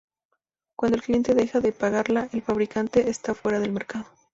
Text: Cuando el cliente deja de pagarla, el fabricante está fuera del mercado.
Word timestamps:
Cuando 0.75 0.95
el 0.97 1.03
cliente 1.03 1.35
deja 1.35 1.59
de 1.59 1.73
pagarla, 1.73 2.27
el 2.33 2.41
fabricante 2.41 3.11
está 3.11 3.35
fuera 3.35 3.59
del 3.59 3.71
mercado. 3.71 4.07